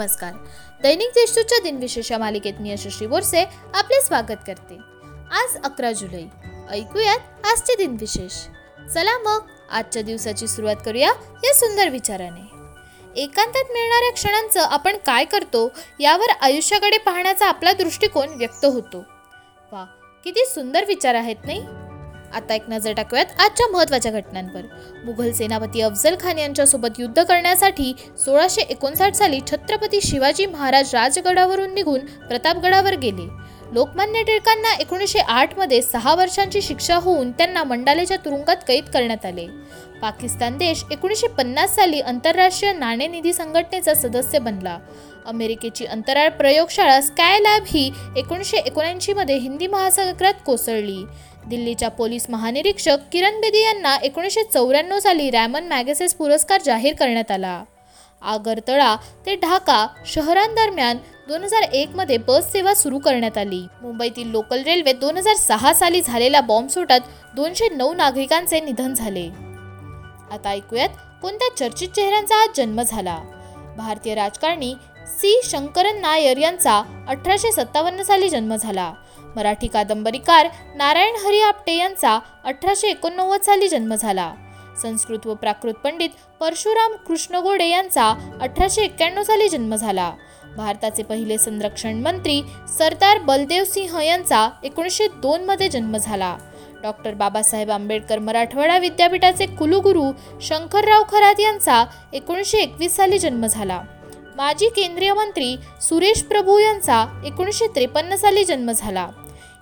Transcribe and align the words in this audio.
नमस्कार. 0.00 0.32
दैनिक 0.82 1.08
देशदूतच्या 1.08 1.58
दिनविशेष 1.58 2.12
मालिकेत 2.12 2.54
मी 2.60 2.72
यशस्वी 2.72 3.06
बोरसे 3.06 3.44
आपले 3.74 4.00
स्वागत 4.00 4.40
करते. 4.46 4.78
आज 5.32 5.62
अकरा 5.64 5.92
जुलै. 5.92 6.22
ऐकूयात 6.70 7.46
आजचे 7.46 7.76
दिनविशेष. 7.76 8.32
चला 8.94 9.18
मग 9.18 9.40
आजच्या 9.70 10.02
दिवसाची 10.02 10.46
सुरुवात 10.46 10.76
करूया 10.84 11.08
या 11.44 11.54
सुंदर 11.54 11.88
विचाराने. 11.88 12.46
एकांतात 13.22 13.64
मिळणाऱ्या 13.72 14.12
क्षणांचं 14.12 14.60
आपण 14.60 14.96
काय 14.96 15.24
करतो 15.24 15.72
यावर 16.00 16.30
आयुष्याकडे 16.40 16.98
पाहण्याचा 16.98 17.46
आपला 17.46 17.72
दृष्टिकोन 17.72 18.28
व्यक्त 18.28 18.64
होतो. 18.64 19.04
वा 19.72 19.84
किती 20.24 20.46
सुंदर 20.46 20.84
विचार 20.84 21.14
आहेत 21.14 21.36
नाही? 21.44 21.66
आता 22.34 22.54
एक 22.54 22.68
नजर 22.68 22.92
टाकूयात 22.92 23.40
आजच्या 23.40 23.66
महत्त्वाच्या 23.68 24.12
घटनांवर. 24.12 24.62
मुघल 25.04 25.30
सेनापती 25.32 25.80
अफजल 25.80 26.14
खान 26.20 26.38
यांच्यासोबत 26.38 26.98
युद्ध 26.98 27.22
करण्यासाठी 27.22 27.92
सोळाशे 28.24 28.60
एकोणसाठ 28.60 29.14
साली 29.14 29.40
छत्रपती 29.50 30.00
शिवाजी 30.00 30.46
महाराज 30.46 30.94
राजगडावरून 30.94 31.74
निघून 31.74 32.00
प्रतापगडावर 32.28 32.94
गेले. 32.94 33.28
लोकमान्य 33.72 34.22
टिळकांना 34.22 34.74
एकोणीसशे 34.80 35.18
आठमध्ये 35.18 35.80
सहा 35.82 36.14
वर्षांची 36.14 36.62
शिक्षा 36.62 36.96
होऊन 36.96 37.30
त्यांना 37.30 37.62
मंडालेच्या 37.64 38.16
तुरुंगात 38.16 38.56
कैद 38.68 38.84
करण्यात 38.84 39.26
आले. 39.26 39.46
पाकिस्तान 40.02 40.56
देश 40.58 40.84
एकोणीसशे 40.90 41.26
पन्नास 41.26 41.74
साली 41.74 42.00
आंतरराष्ट्रीय 42.00 42.72
नाणेनिधी 42.72 43.32
संघटनेचा 43.32 43.94
सदस्य 43.94 44.38
बनला. 44.38 44.78
अमेरिकेची 45.26 45.86
अंतराळ 45.86 46.28
प्रयोगशाळा 46.28 47.00
स्काय 47.00 47.38
लॅब 47.38 47.62
ही 47.66 47.90
एकोणीसशे 48.16 48.56
एकोणऐंशीमध्ये 48.56 49.36
हिंदी 49.38 49.66
महासागरात 49.66 50.34
कोसळली. 50.46 51.04
दिल्लीच्या 51.46 51.88
पोलीस 51.88 52.26
महानिरीक्षक 52.30 52.98
किरण 53.12 53.40
बेदी 53.40 53.62
यांना 53.62 53.96
एकोणीसशे 54.02 54.42
चौऱ्याण्णव 54.42 54.98
साली 54.98 55.30
रॅमन 55.30 55.68
मॅगसेस 55.68 56.14
पुरस्कार 56.14 56.60
जाहीर 56.64 56.94
करण्यात 56.94 57.30
आला. 57.30 57.62
आगरतळा 58.22 58.96
ते 59.26 59.34
ढाका 59.34 59.86
शहरांदरम्यान 60.06 60.98
दोन 61.28 61.44
हजार 61.44 61.62
एकमध्ये 61.62 62.16
बस 62.16 62.52
सेवा 62.52 62.74
सुरू 62.74 62.98
करण्यात 62.98 63.38
आली. 63.38 63.66
मुंबईतील 63.82 64.30
लोकल 64.30 64.62
रेल्वे 64.62 64.92
दोन 64.92 65.16
हजार 65.16 65.34
सहा 65.34 65.72
साली 65.74 66.00
झालेल्या 66.00 66.40
बॉम्बस्फोटात 66.40 67.00
दोनशे 67.36 67.68
नऊ 67.68 67.94
नागरिकांचे 67.94 68.60
निधन 68.60 68.94
झाले. 68.94 69.28
आता 70.32 70.48
ऐकूयात 70.48 70.88
कोणत्या 71.22 71.56
चर्चित 71.56 71.88
चेहऱ्यांचा 71.88 72.42
आज 72.42 72.48
जन्म 72.56 72.82
झाला? 72.82 73.18
भारतीय 73.76 74.14
राजकारणी 74.14 74.74
सी. 75.06 75.40
शंकरन 75.44 76.00
नायर 76.00 76.38
यांचा 76.38 76.82
अठराशे 77.08 77.52
सत्तावन्न 77.52 78.02
साली 78.02 78.28
जन्म 78.28 78.56
झाला. 78.56 78.92
मराठी 79.36 79.66
कादंबरीकार 79.66 80.46
नारायण 80.76 81.14
हरी 81.26 81.40
आपटे 81.40 81.76
यांचा 81.76 82.18
अठराशे 82.44 82.88
एकोणनव्वद 82.88 83.40
साली 83.40 83.68
जन्म 83.68 83.94
झाला. 83.94 84.34
संस्कृत 84.82 85.26
व 85.26 85.34
प्राकृत 85.34 85.74
पंडित 85.74 86.10
परशुराम 86.40 86.92
कृष्ण 87.08 87.36
गोडे 87.36 87.66
यांचा 87.66 88.14
अठराशे 88.40 88.82
एक्क्याण्णव 88.82 89.22
साली 89.22 89.48
जन्म 89.48 89.74
झाला. 89.74 90.12
भारताचे 90.56 91.02
पहिले 91.02 91.38
संरक्षण 91.38 92.00
मंत्री 92.00 92.42
सरदार 92.78 93.18
बलदेव 93.18 93.64
सिंह 93.64 94.00
यांचा 94.02 94.48
एकोणीसशे 94.64 95.06
दोनमध्ये 95.16 95.68
जन्म 95.68 95.96
झाला. 95.96 96.36
डॉक्टर 96.82 97.14
बाबासाहेब 97.14 97.70
आंबेडकर 97.70 98.18
मराठवाडा 98.18 98.78
विद्यापीठाचे 98.78 99.46
कुलगुरू 99.46 100.04
शंकरराव 100.40 101.02
खरात 101.08 101.40
यांचा 101.40 101.84
एकोणीसशे 102.12 102.58
एकवीस 102.58 102.96
साली 102.96 103.18
जन्म 103.18 103.46
झाला. 103.46 103.82
माजी 104.36 104.68
केंद्रीय 104.68 105.12
मंत्री 105.12 105.56
सुरेश 105.82 106.22
प्रभू 106.22 106.58
यांचा 106.58 107.04
एकोणीसशे 107.24 107.66
त्रेपन्न 107.66 108.16
साली 108.16 108.44
जन्म 108.44 108.70
झाला. 108.72 109.08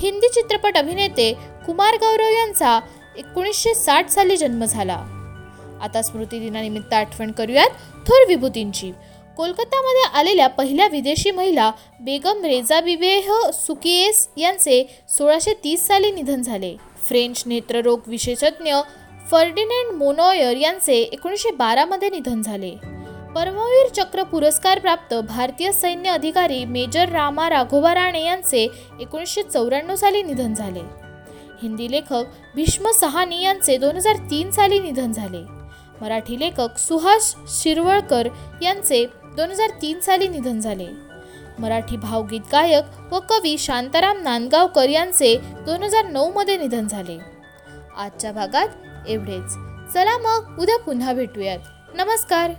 हिंदी 0.00 0.28
चित्रपट 0.28 0.76
अभिनेते 0.76 1.32
कुमार 1.66 1.94
गौरव 1.94 2.28
यांचा 2.28 2.80
एकोणीसशे 3.18 3.74
साठ 3.74 4.08
साली 4.08 4.36
जन्म 4.36 4.64
झाला. 4.64 5.04
आता 5.82 6.02
स्मृती 6.02 6.38
दिनानिमित्त 6.38 6.92
आठवण 6.92 7.30
करूयात 7.32 7.70
थोर 8.06 8.26
विभूतींची. 8.28 8.92
कोलकातामध्ये 9.36 10.18
आलेल्या 10.18 10.46
पहिल्या 10.46 10.86
विदेशी 10.86 11.30
महिला 11.30 11.70
बेगम 12.00 12.44
रेजा 12.44 12.80
बिबेह 12.80 13.50
सुकिएस 13.52 14.28
यांचे 14.36 15.04
सोळाशे 15.08 15.54
तीस 15.64 15.86
साली 15.86 16.10
निधन 16.10 16.42
झाले. 16.42 16.76
फ्रेंच 17.06 17.42
नेत्ररोग 17.46 18.00
विशेषज्ञ 18.06 18.74
फर्डिनेंड 19.30 19.96
मोनॉयर 19.96 20.56
यांचे 20.56 20.94
एकोणीसशे 20.94 21.50
बारामध्ये 21.50 22.10
निधन 22.10 22.42
झाले. 22.42 22.70
परमवीर 23.34 23.88
चक्र 23.88 24.22
पुरस्कार 24.22 24.78
प्राप्त 24.78 25.14
भारतीय 25.14 25.72
सैन्य 25.72 26.10
अधिकारी 26.10 26.64
मेजर 26.64 27.08
रामा 27.08 27.50
राघोबा 27.50 27.94
राणे 27.94 28.24
यांचे 28.24 28.68
एकोणीसशे 29.00 29.42
चौऱ्याण्णव 29.42 29.94
साली 29.94 30.22
निधन 30.22 30.54
झाले. 30.54 31.01
हिंदी 31.62 31.90
लेखक 31.90 32.24
भीष्म 32.54 32.90
सहानी 32.90 33.42
यांचे 33.42 33.76
दोन 33.76 33.96
हजार 33.96 34.16
तीन 34.16 34.50
साली 34.50 34.80
निधन 34.80 35.12
झाले. 35.12 35.42
मराठी 36.00 36.40
लेखक 36.40 36.78
सुहास 36.78 37.34
शिरवळकर 37.48 38.28
यांचे 38.62 39.06
दोन 39.36 39.50
हजार 39.50 39.70
तीन 39.82 40.00
साली 40.00 40.28
निधन 40.28 40.60
झाले. 40.60 40.86
मराठी 41.58 41.96
भावगीत 41.96 42.40
गायक 42.52 43.12
व 43.12 43.20
कवी 43.20 43.58
शांताराम 43.58 44.22
नांदगावकर 44.22 44.88
यांचे 44.88 45.36
दोन 45.66 45.82
हजार 45.82 46.04
नऊमध्ये 46.04 46.58
निधन 46.58 46.86
झाले. 46.86 47.18
आजच्या 47.96 48.32
भागात 48.32 48.68
एवढेच. 49.08 49.52
चला 49.92 50.18
मग 50.18 50.58
उद्या 50.58 50.78
पुन्हा 50.78 51.12
भेटूयात. 51.12 51.58
नमस्कार. 51.94 52.50